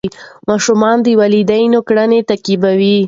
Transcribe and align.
ماشومان 0.49 0.97
د 1.05 1.07
والدینو 1.19 1.79
کړنې 1.87 2.19
تعقیبوي. 2.29 2.97